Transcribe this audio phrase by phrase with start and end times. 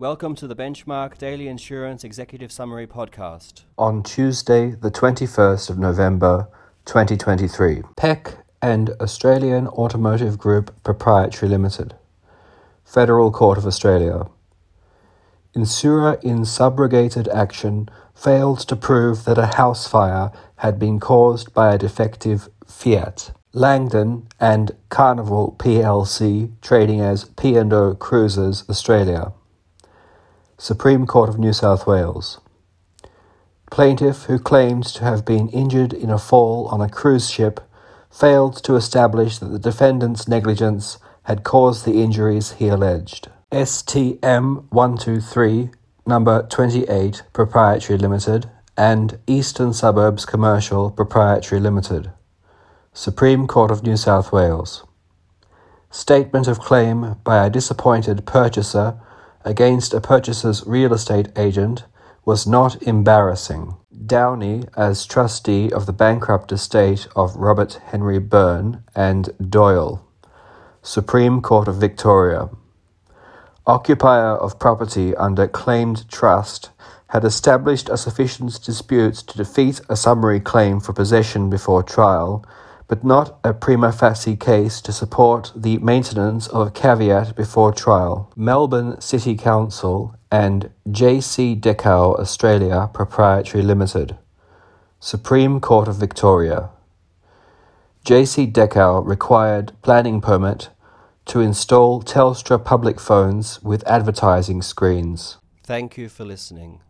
[0.00, 3.62] Welcome to the Benchmark Daily Insurance Executive Summary Podcast.
[3.76, 6.46] On Tuesday, the 21st of November
[6.84, 11.96] 2023, PEC and Australian Automotive Group Proprietary Limited,
[12.84, 14.28] Federal Court of Australia.
[15.52, 21.74] Insurer in subrogated action failed to prove that a house fire had been caused by
[21.74, 23.32] a defective Fiat.
[23.52, 29.32] Langdon and Carnival plc, trading as P&O Cruises Australia.
[30.60, 32.40] Supreme Court of New South Wales.
[33.70, 37.60] Plaintiff, who claimed to have been injured in a fall on a cruise ship,
[38.10, 43.28] failed to establish that the defendant's negligence had caused the injuries he alleged.
[43.52, 45.70] STM 123,
[46.04, 52.10] number 28, Proprietary Limited, and Eastern Suburbs Commercial Proprietary Limited.
[52.92, 54.84] Supreme Court of New South Wales.
[55.88, 59.00] Statement of claim by a disappointed purchaser
[59.44, 61.84] against a purchaser's real estate agent
[62.24, 63.74] was not embarrassing.
[64.06, 70.06] Downey, as trustee of the bankrupt estate of Robert Henry Byrne and Doyle,
[70.82, 72.48] Supreme Court of Victoria.
[73.66, 76.70] Occupier of property under claimed trust
[77.08, 82.44] had established a sufficient dispute to defeat a summary claim for possession before trial
[82.88, 88.32] but not a prima facie case to support the maintenance of a caveat before trial.
[88.34, 94.16] Melbourne City Council and JCDecaux Australia Proprietary Limited.
[95.00, 96.70] Supreme Court of Victoria.
[98.04, 100.70] JCDecaux required planning permit
[101.26, 105.36] to install Telstra public phones with advertising screens.
[105.62, 106.80] Thank you for listening.